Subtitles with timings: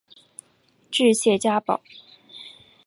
[0.89, 1.79] 治谢家堡。